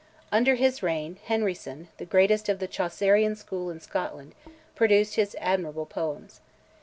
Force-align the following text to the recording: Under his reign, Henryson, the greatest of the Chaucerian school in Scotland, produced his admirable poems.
Under 0.31 0.55
his 0.55 0.81
reign, 0.81 1.19
Henryson, 1.25 1.89
the 1.97 2.07
greatest 2.07 2.49
of 2.49 2.57
the 2.57 2.65
Chaucerian 2.67 3.35
school 3.37 3.69
in 3.69 3.79
Scotland, 3.81 4.33
produced 4.75 5.13
his 5.13 5.35
admirable 5.39 5.85
poems. 5.85 6.41